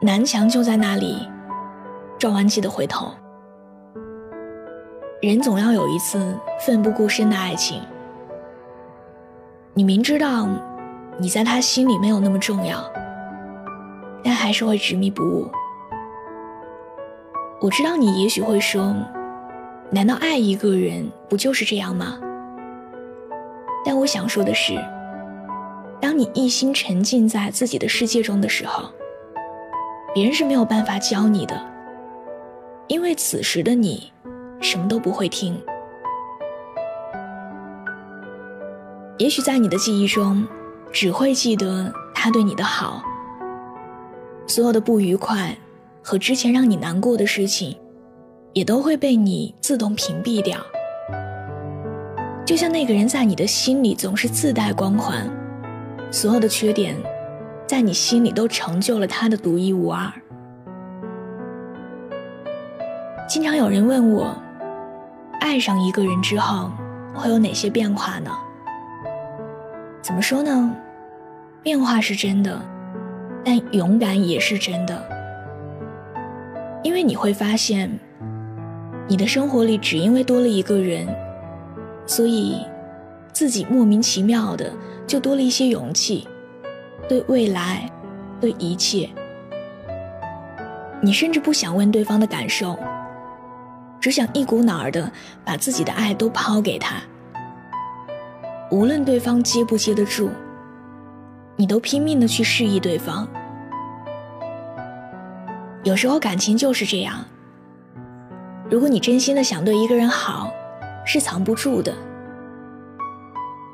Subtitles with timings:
[0.00, 1.28] 南墙就在那里，
[2.20, 3.12] 撞完记得回头。
[5.20, 7.82] 人总要有一次奋不顾身的爱情。
[9.74, 10.48] 你明知道
[11.18, 12.78] 你在他心里没有那么重要，
[14.22, 15.50] 但还是会执迷不悟。
[17.60, 18.94] 我知道你也许会说，
[19.90, 22.20] 难道爱一个人不就是这样吗？
[23.84, 24.78] 但我想说的是，
[26.00, 28.88] 当你一心沉浸在自己的世界中的时候。
[30.18, 31.56] 别人是没有办法教你的，
[32.88, 34.12] 因为此时的你
[34.60, 35.56] 什么都不会听。
[39.16, 40.44] 也许在你的记忆中，
[40.90, 43.00] 只会记得他对你的好，
[44.48, 45.56] 所有的不愉快
[46.02, 47.78] 和之前让你难过的事情，
[48.54, 50.58] 也都会被你自动屏蔽掉。
[52.44, 55.30] 就像那个人在你的心里总是自带光环，
[56.10, 56.96] 所有的缺点。
[57.68, 60.10] 在你心里都成就了他的独一无二。
[63.28, 64.34] 经常有人问我，
[65.38, 66.70] 爱上一个人之后
[67.14, 68.30] 会有哪些变化呢？
[70.00, 70.74] 怎么说呢？
[71.62, 72.58] 变化是真的，
[73.44, 75.06] 但勇敢也是真的。
[76.82, 77.98] 因为你会发现，
[79.06, 81.06] 你的生活里只因为多了一个人，
[82.06, 82.64] 所以
[83.30, 84.72] 自己莫名其妙的
[85.06, 86.26] 就多了一些勇气。
[87.08, 87.90] 对未来，
[88.38, 89.08] 对一切，
[91.00, 92.78] 你甚至不想问对方的感受，
[93.98, 95.10] 只想一股脑儿的
[95.42, 96.96] 把自己的爱都抛给他。
[98.70, 100.28] 无论对方接不接得住，
[101.56, 103.26] 你都拼命的去示意对方。
[105.82, 107.24] 有时候感情就是这样，
[108.70, 110.52] 如果你真心的想对一个人好，
[111.06, 111.94] 是藏不住的。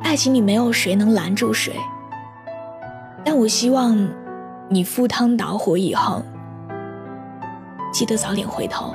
[0.02, 1.74] 爱情里没有谁能拦住谁。
[3.24, 3.96] 但我希望，
[4.68, 6.22] 你赴汤蹈火以后，
[7.92, 8.94] 记得早点回头，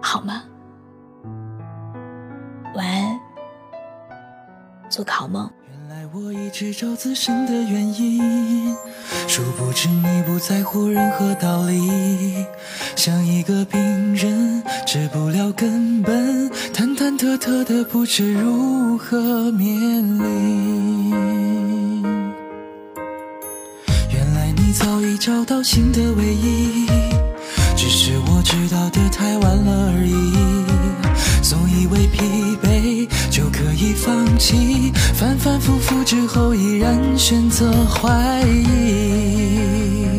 [0.00, 0.42] 好吗？
[2.74, 3.18] 晚安，
[4.88, 5.50] 做个好梦。
[5.70, 8.76] 原来我一直找自身的原因，
[9.26, 12.46] 殊不知你不在乎任何道理，
[12.96, 13.80] 像一个病
[14.14, 21.61] 人治不了根本，忐忐忑忑的不知如何面临。
[24.56, 26.86] 你早已找到新的唯一，
[27.76, 30.32] 只是我知道的太晚了而已。
[31.42, 40.16] 总以为疲惫就可以放弃，反反复复之后依然选择怀疑。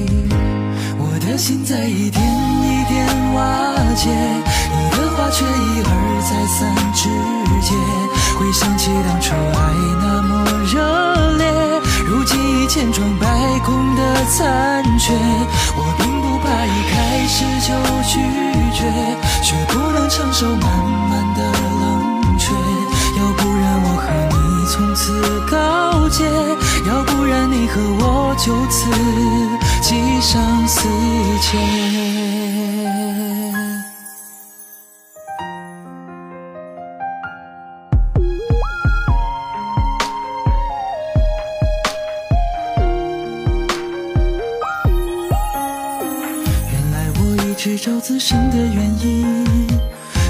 [0.97, 5.91] 我的心在一点一点瓦解，你的话却一而
[6.29, 7.09] 再三直
[7.61, 7.73] 接。
[8.37, 9.59] 回想起当初爱
[10.01, 10.31] 那么
[10.71, 10.75] 热
[11.37, 11.43] 烈，
[12.05, 13.25] 如今已千疮百
[13.65, 14.02] 孔的。
[14.25, 15.13] 残缺，
[15.75, 17.73] 我并不怕一开始就
[18.07, 18.19] 拒
[18.73, 18.79] 绝，
[19.43, 20.67] 却不能承受慢
[21.09, 21.39] 慢的
[21.81, 22.51] 冷却。
[23.19, 25.01] 要不然我和你从此
[25.51, 26.25] 告别，
[26.87, 28.89] 要不然你和我就此
[29.81, 30.87] 记上死
[31.41, 32.12] 结。
[47.63, 49.47] 去找自身的原因，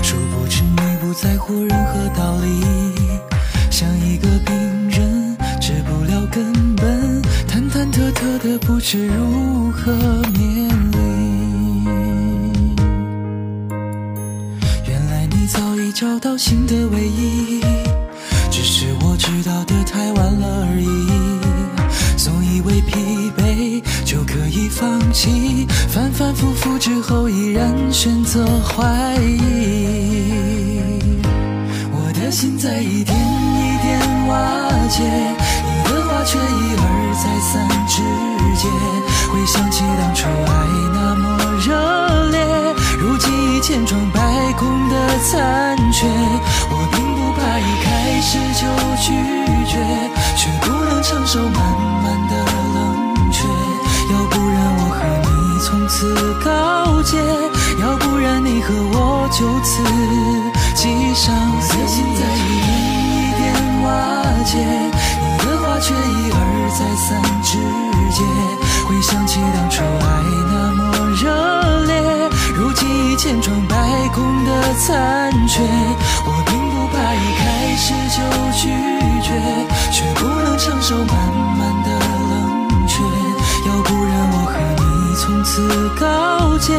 [0.03, 2.47] 殊不知你不在乎任何道理，
[3.71, 4.55] 像一个病
[4.91, 7.19] 人治不了根本，
[7.49, 9.91] 忐忐忑忑的不知如何
[10.37, 12.65] 面临。
[14.85, 17.61] 原来你早已找到新的唯一，
[18.51, 20.87] 只是我知道的太晚了而已。
[22.15, 26.52] 总以为疲惫就可以放弃，反反复复
[26.83, 30.81] 之后依然选择怀疑。
[31.93, 34.35] 我的心在一点一点瓦
[34.89, 36.83] 解，你的话却一而
[37.23, 37.53] 再三
[37.87, 38.01] 直
[59.33, 59.81] 就此
[60.75, 61.33] 记上。
[61.35, 62.69] 我的心在一点
[63.09, 63.41] 一点
[63.83, 63.87] 瓦
[64.45, 66.37] 解，你的话却一而
[66.77, 67.09] 再三
[67.41, 67.57] 直
[68.11, 68.21] 接。
[68.87, 70.21] 回想起当初爱
[70.51, 70.81] 那么
[71.21, 71.23] 热
[71.85, 73.75] 烈，如今已千疮百
[74.13, 75.61] 孔的残缺。
[76.25, 78.17] 我并不怕一开始就
[78.53, 78.69] 拒
[79.23, 79.27] 绝，
[79.91, 81.13] 却不能承受慢
[81.57, 81.89] 慢的
[82.29, 83.01] 冷却。
[83.67, 86.73] 要不然我和你从此告诫，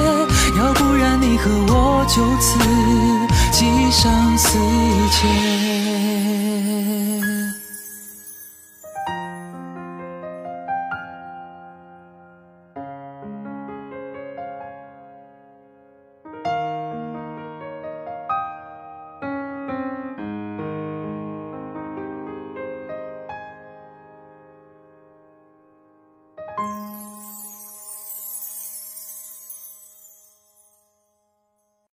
[0.56, 2.58] 要不然你和我就此
[3.50, 4.58] 记上死
[5.10, 5.73] 结。